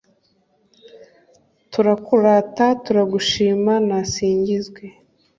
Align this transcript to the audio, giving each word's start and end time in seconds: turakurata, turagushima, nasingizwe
turakurata, 1.71 2.65
turagushima, 2.83 3.73
nasingizwe 3.89 4.83